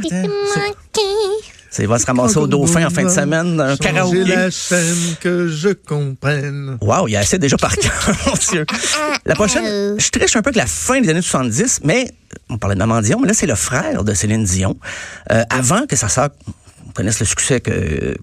Putain. 0.00 0.22
C'est- 1.70 1.82
Il 1.82 1.88
va 1.88 1.98
se 1.98 2.06
ramasser 2.06 2.38
au 2.38 2.46
dauphin 2.46 2.86
en 2.86 2.90
fin 2.90 3.02
de 3.04 3.08
semaine, 3.10 3.60
un 3.60 3.76
karaoké. 3.76 4.24
la 4.24 4.50
chaîne 4.50 5.14
que 5.20 5.46
je 5.48 5.68
comprenne. 5.70 6.78
Wow, 6.80 7.06
il 7.06 7.12
y 7.12 7.16
a 7.16 7.20
assez 7.20 7.38
déjà 7.38 7.58
par 7.58 7.76
cœur, 7.76 7.92
mon 8.26 8.32
Dieu. 8.50 8.64
La 9.26 9.34
prochaine, 9.34 9.98
je 9.98 10.08
triche 10.10 10.36
un 10.36 10.42
peu 10.42 10.48
avec 10.48 10.56
la 10.56 10.66
fin 10.66 11.00
des 11.02 11.10
années 11.10 11.20
70, 11.20 11.80
mais 11.84 12.10
on 12.48 12.56
parlait 12.56 12.76
de 12.76 12.78
Maman 12.78 13.02
Dion, 13.02 13.18
mais 13.20 13.28
là, 13.28 13.34
c'est 13.34 13.46
le 13.46 13.54
frère 13.56 14.04
de 14.04 14.14
Céline 14.14 14.44
Dion. 14.44 14.76
Euh, 15.32 15.42
avant 15.50 15.86
que 15.86 15.96
sa 15.96 16.08
sœur 16.08 16.30
connaisse 16.94 17.20
le 17.20 17.26
succès 17.26 17.60
que 17.60 18.16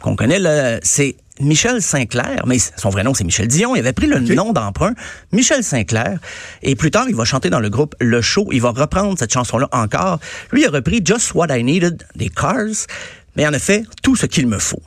qu'on 0.00 0.16
connaît, 0.16 0.40
c'est 0.82 1.16
Michel 1.40 1.82
Sinclair, 1.82 2.44
mais 2.46 2.58
son 2.58 2.90
vrai 2.90 3.02
nom, 3.02 3.14
c'est 3.14 3.24
Michel 3.24 3.48
Dion. 3.48 3.76
Il 3.76 3.80
avait 3.80 3.92
pris 3.92 4.06
le 4.06 4.20
nom 4.20 4.52
d'emprunt, 4.52 4.94
Michel 5.32 5.62
Sinclair. 5.62 6.18
Et 6.62 6.76
plus 6.76 6.90
tard, 6.90 7.06
il 7.08 7.14
va 7.14 7.24
chanter 7.24 7.50
dans 7.50 7.60
le 7.60 7.70
groupe 7.70 7.94
Le 8.00 8.20
Show. 8.22 8.48
Il 8.52 8.62
va 8.62 8.70
reprendre 8.70 9.18
cette 9.18 9.32
chanson-là 9.32 9.68
encore. 9.72 10.18
Lui, 10.52 10.62
il 10.62 10.66
a 10.66 10.70
repris 10.70 11.02
Just 11.04 11.34
What 11.34 11.56
I 11.56 11.62
Needed 11.62 12.02
des 12.14 12.28
Cars, 12.28 12.86
mais 13.36 13.46
en 13.46 13.52
effet, 13.52 13.82
tout 14.02 14.16
ce 14.16 14.26
qu'il 14.26 14.46
me 14.46 14.58
faut. 14.58 14.82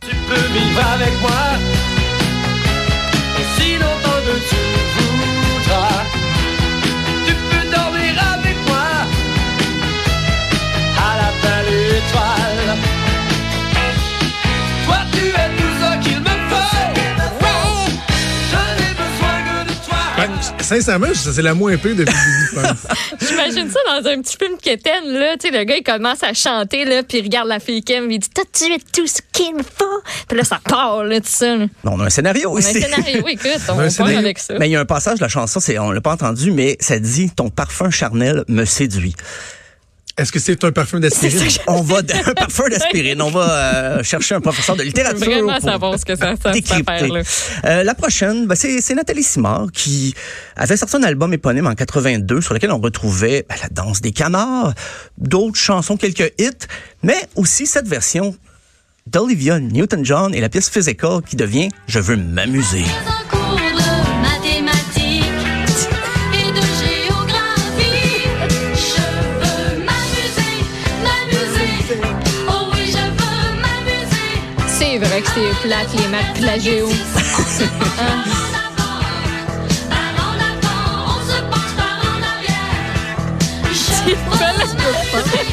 tu 0.00 0.08
peux 0.28 0.34
vivre 0.34 0.86
avec 0.94 1.20
moi. 1.20 1.81
Sincèrement, 20.80 21.12
ça, 21.14 21.32
c'est 21.32 21.42
la 21.42 21.54
moins 21.54 21.76
pire 21.76 21.94
depuis 21.94 21.96
le 21.96 22.04
début, 22.04 22.48
je 22.50 22.60
pense. 22.60 22.86
J'imagine 23.28 23.70
ça 23.70 23.78
dans 24.00 24.08
un 24.08 24.20
petit 24.22 24.36
film 24.36 24.56
quétaine, 24.58 25.04
là. 25.06 25.36
Tu 25.38 25.48
sais, 25.50 25.56
le 25.58 25.64
gars, 25.64 25.76
il 25.76 25.82
commence 25.82 26.22
à 26.22 26.32
chanter, 26.32 26.84
là, 26.84 27.02
puis 27.02 27.18
il 27.18 27.22
regarde 27.24 27.48
la 27.48 27.60
fille 27.60 27.82
Kim, 27.82 28.10
il 28.10 28.18
dit 28.18 28.28
T'as-tu 28.30 28.78
tout 28.92 29.06
ce 29.06 29.20
qu'il 29.32 29.54
me 29.54 29.62
faut? 29.62 30.02
Puis 30.28 30.36
là, 30.38 30.44
ça 30.44 30.60
part, 30.64 31.04
là, 31.04 31.20
tout 31.20 31.26
ça. 31.28 31.56
là. 31.56 31.66
Non, 31.84 31.92
on 31.94 32.00
a 32.00 32.06
un 32.06 32.10
scénario 32.10 32.50
On 32.50 32.54
a 32.54 32.56
un 32.56 32.58
aussi. 32.58 32.80
scénario, 32.80 33.26
écoute, 33.28 33.50
on 33.68 33.76
part 33.76 33.90
scénario. 33.90 34.18
avec 34.18 34.38
ça. 34.38 34.54
Mais 34.58 34.68
il 34.68 34.72
y 34.72 34.76
a 34.76 34.80
un 34.80 34.84
passage 34.86 35.18
de 35.18 35.22
la 35.24 35.28
chanson, 35.28 35.60
c'est 35.60 35.78
on 35.78 35.90
l'a 35.90 36.00
pas 36.00 36.12
entendu, 36.12 36.50
mais 36.52 36.76
ça 36.80 36.98
dit 36.98 37.30
ton 37.30 37.50
parfum 37.50 37.90
charnel 37.90 38.44
me 38.48 38.64
séduit. 38.64 39.14
Est-ce 40.18 40.30
que 40.30 40.38
c'est 40.38 40.62
un 40.64 40.72
parfum 40.72 41.00
d'aspirine? 41.00 41.48
On 41.66 41.80
va 41.80 41.98
un 41.98 42.34
parfum 42.34 42.68
d'aspirine. 42.68 43.22
On 43.22 43.30
va 43.30 43.50
euh, 43.50 44.02
chercher 44.02 44.34
un 44.34 44.40
professeur 44.40 44.76
de 44.76 44.82
littérature. 44.82 45.18
Vraiment 45.18 45.54
pour 45.54 45.62
savoir 45.62 45.98
ce 45.98 46.04
que 46.04 46.14
ça- 46.16 46.34
décrypter. 46.52 47.10
Euh, 47.64 47.82
la 47.82 47.94
prochaine, 47.94 48.46
ben, 48.46 48.54
c'est 48.54 48.80
c'est 48.82 48.94
Nathalie 48.94 49.22
Simard 49.22 49.68
qui 49.72 50.14
avait 50.56 50.76
sorti 50.76 50.96
un 50.96 51.02
album 51.02 51.32
éponyme 51.32 51.66
en 51.66 51.74
82 51.74 52.42
sur 52.42 52.52
lequel 52.52 52.70
on 52.72 52.78
retrouvait 52.78 53.46
ben, 53.48 53.56
la 53.62 53.68
danse 53.70 54.00
des 54.02 54.12
canards, 54.12 54.74
d'autres 55.16 55.58
chansons, 55.58 55.96
quelques 55.96 56.32
hits, 56.38 56.50
mais 57.02 57.16
aussi 57.36 57.66
cette 57.66 57.88
version 57.88 58.36
d'Olivia 59.06 59.58
Newton-John 59.60 60.34
et 60.34 60.40
la 60.40 60.48
pièce 60.48 60.68
Physical 60.68 61.22
qui 61.26 61.36
devient 61.36 61.70
Je 61.88 61.98
veux 61.98 62.16
m'amuser. 62.16 62.84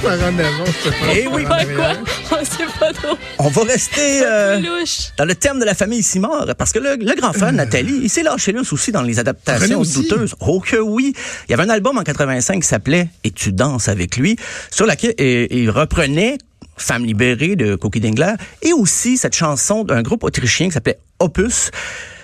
Par 0.03 0.13
en 0.13 0.39
avant, 0.39 0.65
je 0.65 0.89
te 0.89 0.95
pense. 0.95 1.15
Eh 1.15 1.27
oui, 1.27 1.43
par 1.43 1.57
en 1.59 1.59
Pas 1.59 1.65
quoi? 1.65 1.85
arrière. 1.85 2.03
On 2.31 2.45
sait 2.45 2.65
pas 2.79 2.93
trop. 2.93 3.17
On 3.39 3.49
va 3.49 3.63
rester 3.63 4.21
euh, 4.25 4.59
Louche. 4.59 5.09
dans 5.17 5.25
le 5.25 5.35
thème 5.35 5.59
de 5.59 5.65
la 5.65 5.73
famille 5.75 6.01
Simard, 6.03 6.47
parce 6.57 6.71
que 6.71 6.79
le, 6.79 6.95
le 6.95 7.15
grand 7.19 7.33
frère 7.33 7.51
de 7.51 7.57
Nathalie, 7.57 7.99
il 8.03 8.09
s'est 8.09 8.23
lâché 8.23 8.51
là 8.51 8.61
aussi 8.71 8.91
dans 8.91 9.01
les 9.01 9.19
adaptations 9.19 9.81
douteuses. 9.81 10.35
Oh 10.39 10.59
que 10.61 10.77
oui! 10.77 11.13
Il 11.47 11.51
y 11.51 11.53
avait 11.53 11.63
un 11.63 11.69
album 11.69 11.97
en 11.97 12.03
85 12.03 12.61
qui 12.61 12.67
s'appelait 12.67 13.09
Et 13.23 13.31
tu 13.31 13.51
danses 13.51 13.87
avec 13.89 14.17
lui, 14.17 14.35
sur 14.71 14.85
laquelle 14.85 15.13
et- 15.17 15.59
il 15.61 15.69
reprenait 15.69 16.37
Femme 16.79 17.05
libérée 17.05 17.55
de 17.55 17.75
Cookie 17.75 17.99
Dingler 17.99 18.33
et 18.61 18.73
aussi 18.73 19.17
cette 19.17 19.35
chanson 19.35 19.83
d'un 19.83 20.01
groupe 20.01 20.23
autrichien 20.23 20.67
qui 20.67 20.73
s'appelait 20.73 20.99
Opus. 21.19 21.71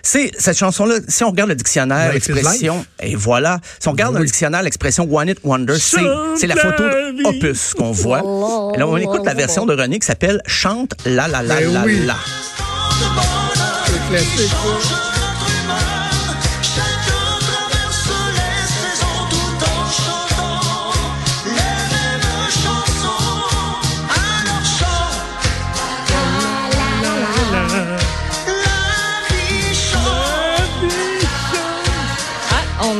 C'est 0.02 0.32
cette 0.38 0.58
chanson-là, 0.58 0.96
si 1.08 1.24
on 1.24 1.32
regarde 1.32 1.50
le 1.50 1.56
dictionnaire, 1.56 2.14
l'expression, 2.14 2.86
et 3.02 3.16
voilà, 3.16 3.60
si 3.80 3.88
on 3.88 3.92
regarde 3.92 4.14
dans 4.14 4.20
le 4.20 4.24
Oui. 4.24 4.28
dictionnaire 4.28 4.62
l'expression 4.62 5.08
One 5.12 5.30
It 5.30 5.40
Wonder, 5.44 5.76
c'est 5.80 6.46
la 6.48 6.56
photo 6.56 6.84
d'Opus 7.24 7.74
qu'on 7.74 7.92
voit. 7.92 8.20
Et 8.76 8.78
là, 8.80 8.88
on 8.88 8.98
écoute 8.98 9.26
la 9.26 9.34
version 9.34 9.66
de 9.66 9.74
René 9.74 9.98
qui 10.00 10.06
s'appelle 10.06 10.42
Chante 10.46 10.94
la 11.06 11.28
la 11.28 11.42
la 11.42 11.56
Ben 11.56 11.74
la 11.74 11.84
oui. 11.84 12.06
la. 12.06 12.16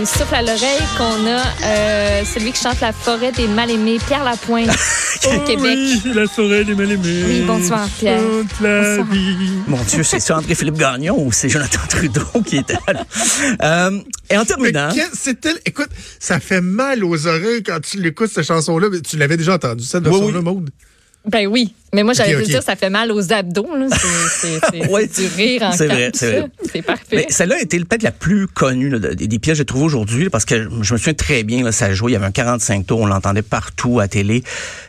On 0.06 0.08
me 0.08 0.20
souffle 0.20 0.36
à 0.36 0.44
l'oreille 0.44 0.84
qu'on 1.00 1.26
a 1.26 1.42
euh, 1.64 2.24
celui 2.26 2.52
qui 2.52 2.62
chante 2.62 2.80
La 2.80 2.94
forêt 2.94 3.32
des 3.32 3.48
mal-aimés, 3.48 3.98
Pierre 4.06 4.24
Lapointe, 4.24 4.70
au 5.26 5.40
Québec. 5.40 5.64
Oui, 5.66 6.02
la 6.14 6.28
forêt 6.28 6.64
des 6.64 6.76
mal-aimés. 6.76 7.24
Oui, 7.26 7.42
bonsoir, 7.48 7.88
Pierre. 7.98 8.20
Toute 8.22 8.60
la 8.62 8.98
Bonsoir. 8.98 9.08
vie. 9.12 9.50
Mon 9.66 9.82
Dieu, 9.82 10.04
c'est 10.04 10.20
ça 10.20 10.38
André-Philippe 10.38 10.78
Gagnon 10.78 11.16
ou 11.20 11.32
c'est 11.32 11.50
Jonathan 11.50 11.80
Trudeau 11.90 12.22
qui 12.46 12.58
était 12.58 12.78
là? 12.88 13.04
Euh, 13.64 14.00
et 14.30 14.38
en 14.38 14.42
Mais 14.42 14.46
terminant, 14.46 14.90
c'était, 15.14 15.56
écoute, 15.66 15.90
ça 16.20 16.40
fait 16.40 16.62
mal 16.62 17.04
aux 17.04 17.26
oreilles 17.26 17.64
quand 17.64 17.80
tu 17.82 18.00
l'écoutes, 18.00 18.30
cette 18.32 18.46
chanson-là. 18.46 18.90
mais 18.92 19.02
Tu 19.02 19.18
l'avais 19.18 19.38
déjà 19.38 19.56
entendue, 19.56 19.86
cette 19.86 20.04
Oui, 20.06 20.12
version-là, 20.12 20.38
oui. 20.38 20.44
Maude? 20.44 20.70
Ben 21.28 21.48
oui, 21.48 21.74
mais 21.94 22.04
moi 22.04 22.14
j'avais 22.14 22.34
Ok, 22.36 22.42
pu 22.42 22.44
ok. 22.46 22.50
dire 22.52 22.64
ça 22.64 22.76
fait 22.76 22.90
mal 22.90 23.12
aux 23.12 23.34
abdos. 23.34 23.68
là. 23.76 23.88
C'est- 23.92 24.88
Ouais, 24.90 25.10
c'est 25.12 25.24
du 25.28 25.36
rire 25.36 25.64
en 25.64 25.72
c'est 25.72 25.88
vrai, 25.88 26.12
c'est 26.14 26.32
ça. 26.34 26.40
vrai. 26.40 26.50
C'est 26.72 26.82
parfait. 26.82 27.04
mais 27.16 27.26
celle-là 27.30 27.60
était 27.62 27.80
peut-être 27.80 28.04
la 28.04 28.12
plus 28.12 28.48
connue 28.48 28.90
là, 28.90 29.00
des, 29.00 29.28
des 29.28 29.40
pièces 29.40 29.56
que 29.56 29.58
j'ai 29.60 29.66
trouvées 29.66 29.86
aujourd'hui 29.86 30.30
parce 30.30 30.46
que 30.46 30.64
je 30.82 30.94
me 30.94 30.98
souviens 30.98 31.14
très 31.14 31.44
bien, 31.44 31.64
là, 31.64 31.72
ça 31.72 31.94
jouait, 31.94 32.12
il 32.12 32.14
y 32.14 32.18
avait 32.18 32.26
un 32.28 32.32
45 32.32 32.86
tours, 32.86 33.00
on 33.00 33.06
l'entendait 33.08 33.42
partout 33.42 34.00
à 34.00 34.08
télé. 34.08 34.44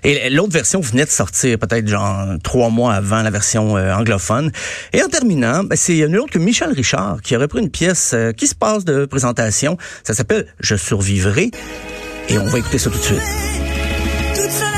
Et 0.05 0.29
l'autre 0.31 0.53
version 0.53 0.81
venait 0.81 1.05
de 1.07 1.11
sortir 1.11 1.59
peut-être 1.59 1.89
genre 1.89 2.27
trois 2.43 2.69
mois 2.71 2.93
avant 2.95 3.23
la 3.23 3.31
version 3.31 3.77
euh, 3.77 3.95
anglophone. 3.95 4.51
Et 4.93 5.03
en 5.03 5.09
terminant, 5.09 5.65
ben, 5.65 5.77
c'est 5.77 5.95
nul 6.09 6.19
autre 6.21 6.33
que 6.33 6.39
Michel 6.39 6.71
Richard 6.73 7.23
qui 7.23 7.35
a 7.35 7.39
repris 7.39 7.61
une 7.61 7.71
pièce 7.71 8.13
euh, 8.15 8.33
qui 8.33 8.47
se 8.47 8.55
passe 8.55 8.85
de 8.85 9.07
présentation. 9.07 9.79
Ça 10.05 10.13
s'appelle 10.15 10.47
Je 10.61 10.77
survivrai. 10.77 11.51
Et 12.29 12.39
on 12.39 12.45
va 12.47 12.59
écouter 12.59 12.79
ça 12.79 12.91
tout 12.91 12.99
de 12.99 13.03
suite. 13.05 13.21
Toute 14.35 14.51
seule 14.51 14.76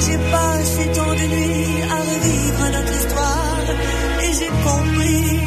J'ai 0.00 0.16
passé 0.16 0.88
tant 0.94 1.12
de 1.12 1.26
nuits 1.34 1.82
à 1.90 1.98
revivre 2.10 2.64
notre 2.72 2.94
histoire. 2.94 3.64
Et 4.22 4.32
j'ai 4.38 4.52
compris, 4.62 5.40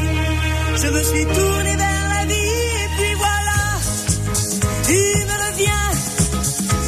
je 0.82 0.88
me 0.88 1.04
suis 1.04 1.26
tournée 1.26 1.76
vers 1.78 2.06
la 2.14 2.26
vie. 2.26 2.60
Et 2.84 2.90
puis 2.98 3.14
voilà, 3.18 3.62
il 4.90 5.26
me 5.30 5.36
revient. 5.48 5.90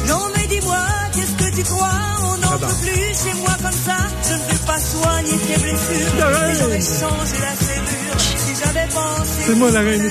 Non 0.08 0.24
mais 0.36 0.46
dis-moi, 0.46 0.84
qu'est-ce 1.14 1.36
que 1.42 1.56
tu 1.56 1.62
crois? 1.62 2.00
On 2.20 2.36
n'en 2.38 2.58
peut 2.58 2.76
plus 2.82 3.14
chez 3.24 3.34
moi 3.40 3.54
comme 3.62 3.80
ça. 3.86 3.96
Je 4.28 4.34
ne 4.34 4.44
vais 4.50 4.62
pas 4.66 4.78
soigner 4.78 5.38
tes 5.46 5.58
blessures. 5.62 6.12
J'aurais 6.60 6.80
changé 6.80 7.36
la 7.40 7.54
serrure 7.64 8.20
si 8.44 8.52
j'avais 8.62 8.88
pensé. 8.88 9.40
C'est 9.46 9.54
moi 9.54 9.70
la 9.70 9.80
reine 9.80 10.10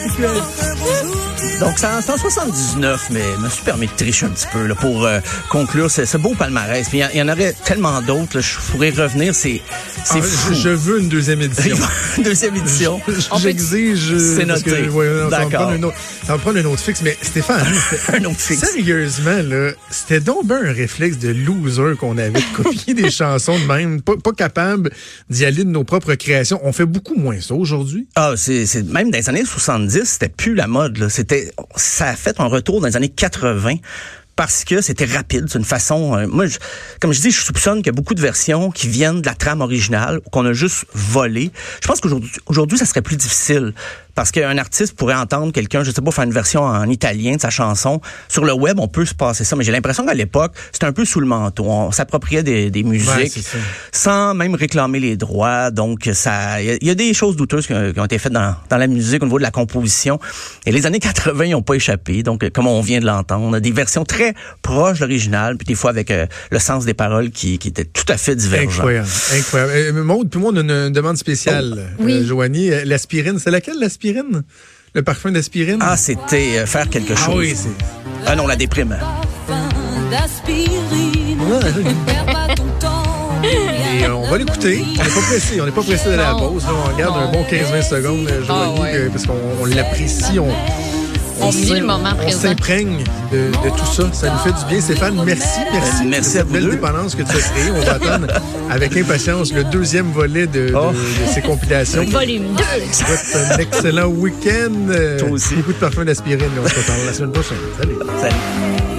Donc, 1.59 1.73
c'est 1.77 1.85
en 1.85 2.01
c'est 2.01 2.11
en 2.11 2.17
79, 2.17 3.07
mais 3.11 3.21
je 3.37 3.41
me 3.41 3.49
suis 3.49 3.63
permis 3.63 3.87
de 3.87 3.91
tricher 3.93 4.25
un 4.25 4.29
petit 4.29 4.47
peu 4.51 4.65
là, 4.67 4.75
pour 4.75 5.05
euh, 5.05 5.19
conclure 5.49 5.89
ce, 5.89 6.03
ce 6.03 6.17
beau 6.17 6.33
palmarès. 6.37 6.87
Puis 6.89 6.97
il 6.97 7.01
y 7.01 7.05
en- 7.05 7.09
il 7.13 7.19
y, 7.19 7.21
en 7.21 7.29
aurait 7.29 7.53
tellement 7.65 8.01
d'autres, 8.01 8.41
je 8.41 8.55
pourrais 8.71 8.89
revenir, 8.89 9.33
c'est 9.35 9.61
c'est 10.03 10.17
Ah, 10.19 10.21
fou. 10.21 10.53
je, 10.53 10.69
veux 10.69 10.99
une 10.99 11.07
deuxième 11.09 11.41
édition. 11.41 11.77
Deuxième 12.23 12.55
édition. 12.57 12.99
J'exige. 13.39 14.17
C'est 14.17 14.45
parce 14.45 14.63
que, 14.63 14.71
noté. 14.71 14.89
ouais, 14.89 15.29
D'accord. 15.29 15.71
Ça 16.25 16.27
va 16.27 16.33
me 16.33 16.39
prendre 16.39 16.59
un 16.59 16.65
autre 16.65 16.81
fixe. 16.81 17.01
Mais 17.01 17.17
Stéphane, 17.21 17.65
Un 18.13 18.25
autre 18.25 18.39
fixe. 18.39 18.59
sérieusement, 18.71 19.41
là, 19.43 19.71
c'était 19.89 20.19
donc 20.19 20.45
ben 20.45 20.65
un 20.65 20.73
réflexe 20.73 21.17
de 21.19 21.29
loser 21.29 21.95
qu'on 21.97 22.17
avait 22.17 22.31
de 22.31 22.55
copier 22.63 22.93
des 22.93 23.09
chansons 23.11 23.57
de 23.57 23.65
même. 23.65 24.01
Pas, 24.01 24.17
pas 24.21 24.31
capable 24.33 24.91
d'y 25.29 25.45
aller 25.45 25.63
de 25.63 25.69
nos 25.69 25.83
propres 25.85 26.15
créations. 26.15 26.59
On 26.63 26.73
fait 26.73 26.85
beaucoup 26.85 27.15
moins 27.15 27.39
ça 27.39 27.53
aujourd'hui. 27.53 28.07
Ah, 28.15 28.33
c'est 28.35 28.65
c'est- 28.65 28.83
même 28.83 29.11
dans 29.11 29.17
les 29.17 29.29
années 29.29 29.45
70, 29.45 30.01
c'était 30.05 30.29
plus 30.29 30.55
la 30.55 30.67
C'était, 31.09 31.51
ça 31.75 32.07
a 32.07 32.15
fait 32.15 32.39
un 32.39 32.47
retour 32.47 32.81
dans 32.81 32.87
les 32.87 32.95
années 32.95 33.09
80 33.09 33.75
parce 34.35 34.63
que 34.63 34.81
c'était 34.81 35.05
rapide. 35.05 35.45
C'est 35.47 35.59
une 35.59 35.65
façon. 35.65 36.15
euh, 36.17 36.27
moi, 36.27 36.45
comme 36.99 37.13
je 37.13 37.21
dis, 37.21 37.31
je 37.31 37.41
soupçonne 37.41 37.77
qu'il 37.77 37.87
y 37.87 37.89
a 37.89 37.93
beaucoup 37.93 38.15
de 38.15 38.21
versions 38.21 38.71
qui 38.71 38.87
viennent 38.87 39.21
de 39.21 39.25
la 39.25 39.35
trame 39.35 39.61
originale 39.61 40.19
ou 40.25 40.29
qu'on 40.29 40.45
a 40.45 40.53
juste 40.53 40.85
volé. 40.93 41.51
Je 41.81 41.87
pense 41.87 42.01
qu'aujourd'hui, 42.01 42.31
aujourd'hui, 42.47 42.77
ça 42.77 42.85
serait 42.85 43.01
plus 43.01 43.17
difficile 43.17 43.73
parce 44.15 44.31
qu'un 44.31 44.57
artiste 44.57 44.95
pourrait 44.95 45.15
entendre 45.15 45.51
quelqu'un, 45.51 45.83
je 45.83 45.91
sais 45.91 46.01
pas, 46.01 46.11
faire 46.11 46.23
une 46.23 46.31
version 46.33 46.61
en 46.63 46.87
italien 46.89 47.35
de 47.35 47.41
sa 47.41 47.49
chanson. 47.49 47.99
Sur 48.29 48.45
le 48.45 48.53
web, 48.53 48.79
on 48.79 48.87
peut 48.87 49.05
se 49.05 49.13
passer 49.13 49.43
ça, 49.43 49.55
mais 49.55 49.63
j'ai 49.63 49.71
l'impression 49.71 50.05
qu'à 50.05 50.13
l'époque, 50.13 50.53
c'était 50.71 50.85
un 50.85 50.93
peu 50.93 51.05
sous 51.05 51.19
le 51.19 51.25
manteau. 51.25 51.65
On 51.65 51.91
s'appropriait 51.91 52.43
des, 52.43 52.83
musiques 52.83 53.39
sans 53.91 54.33
même 54.33 54.55
réclamer 54.55 54.99
les 54.99 55.17
droits. 55.17 55.71
Donc, 55.71 56.09
ça, 56.13 56.61
il 56.61 56.67
y 56.67 56.71
a- 56.71 56.77
y, 56.81 56.89
a 56.89 56.95
des 56.95 57.13
choses 57.13 57.35
douteuses 57.35 57.67
qui, 57.67 57.73
ont- 57.73 57.91
qui 57.93 57.99
ont 57.99 58.05
été 58.05 58.17
faites 58.19 58.33
dans, 58.33 58.55
dans 58.69 58.77
la 58.77 58.87
musique 58.87 59.21
au 59.23 59.25
niveau 59.25 59.37
de 59.37 59.43
la 59.43 59.51
composition. 59.51 60.19
Et 60.65 60.71
les 60.71 60.85
années 60.85 60.99
80, 60.99 61.45
ils 61.45 61.51
n'ont 61.51 61.61
pas 61.61 61.75
échappé. 61.75 62.23
Donc, 62.23 62.47
comme 62.51 62.67
on 62.67 62.81
vient 62.81 62.99
de 62.99 63.05
l'entendre, 63.05 63.59
des 63.59 63.71
versions 63.71 64.03
très 64.05 64.33
proches 64.61 64.99
de 64.99 65.05
l'original, 65.05 65.57
puis 65.57 65.65
des 65.65 65.75
fois 65.75 65.89
avec 65.89 66.11
euh, 66.11 66.25
le 66.51 66.59
sens 66.59 66.85
des 66.85 66.93
paroles 66.93 67.31
qui, 67.31 67.57
qui 67.57 67.69
était 67.69 67.85
tout 67.85 68.05
à 68.09 68.17
fait 68.17 68.35
divergent. 68.35 68.69
Incroyable. 68.79 69.07
Incroyable. 69.35 69.71
Euh, 69.75 70.03
Maude, 70.03 70.29
puis 70.29 70.39
moi, 70.39 70.51
on 70.53 70.57
a 70.57 70.61
une, 70.61 70.71
une 70.71 70.93
demande 70.93 71.17
spéciale. 71.17 71.87
Oh, 71.99 72.03
Oui. 72.03 72.13
Euh, 72.13 72.25
Joanie, 72.27 72.71
euh, 72.71 72.83
l'aspirine, 72.85 73.39
c'est 73.39 73.51
laquelle 73.51 73.79
l'aspirine? 73.79 74.02
Le 74.95 75.01
parfum 75.01 75.31
d'aspirine? 75.31 75.79
Ah, 75.81 75.97
c'était 75.97 76.59
euh, 76.59 76.65
faire 76.65 76.89
quelque 76.89 77.15
chose. 77.15 77.33
Ah 77.35 77.37
oui, 77.37 77.53
c'est. 77.55 77.69
Ah 78.27 78.35
non, 78.35 78.45
la 78.47 78.55
déprime. 78.55 78.95
Et 83.43 84.05
euh, 84.05 84.13
on 84.15 84.27
va 84.29 84.37
l'écouter. 84.37 84.83
On 84.83 85.03
n'est 85.03 85.09
pas 85.09 85.21
pressé. 85.21 85.61
On 85.61 85.65
n'est 85.65 85.71
pas 85.71 85.81
pressé 85.81 86.09
de 86.11 86.15
la 86.15 86.33
pause. 86.35 86.63
là. 86.63 86.69
on 86.73 86.93
regarde 86.93 87.17
un 87.17 87.31
bon 87.31 87.43
15-20 87.43 87.89
secondes, 87.89 88.27
euh, 88.29 88.43
Joanie, 88.45 88.75
Ah 88.77 88.81
ouais. 88.81 89.09
parce 89.11 89.25
qu'on 89.25 89.33
on 89.61 89.65
l'apprécie. 89.65 90.39
On, 90.39 90.47
On 91.41 91.49
vit 91.49 91.73
le 91.79 91.85
moment 91.85 92.09
on 92.13 92.15
présent. 92.23 92.39
s'imprègne 92.41 93.03
de, 93.31 93.47
de 93.47 93.69
tout 93.69 93.85
ça. 93.93 94.03
Ça 94.13 94.29
nous 94.31 94.37
fait 94.39 94.51
du 94.59 94.65
bien. 94.69 94.81
Stéphane, 94.81 95.15
merci, 95.25 95.59
merci. 95.71 96.01
Euh, 96.03 96.05
merci 96.07 96.29
de 96.29 96.31
cette 96.33 96.41
à 96.41 96.43
vous 96.45 96.53
belle 96.53 96.63
deux. 96.63 96.71
dépendance 96.71 97.15
que 97.15 97.23
tu 97.23 97.31
as 97.35 97.39
créée. 97.41 97.71
On 97.75 97.81
va 97.81 97.93
attendre 97.93 98.27
avec 98.69 98.95
impatience 98.95 99.51
le 99.53 99.63
deuxième 99.65 100.11
volet 100.11 100.47
de, 100.47 100.67
de- 100.69 100.73
Oh. 100.75 100.91
de 100.91 101.33
ces 101.33 101.41
compilations. 101.41 102.03
Volume 102.05 102.53
2. 102.55 102.63
Je 102.79 103.03
vous 103.05 103.17
souhaite 103.17 103.51
un 103.51 103.57
excellent 103.57 104.07
week-end. 104.07 105.17
Toi 105.19 105.29
aussi. 105.29 105.55
Beaucoup 105.55 105.73
de 105.73 105.77
parfums 105.77 106.05
d'aspirine. 106.05 106.49
On 106.63 106.67
se 106.67 106.75
reparle 106.75 106.99
la 107.05 107.13
semaine 107.13 107.31
prochaine. 107.31 107.57
Salut. 107.79 107.95
Salut. 108.21 108.92